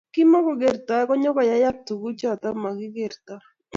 Kimagogertoi 0.13 1.03
kingoyayak 1.09 1.77
tuguk 1.85 2.13
choto 2.19 2.47
magigertoi 2.61 3.43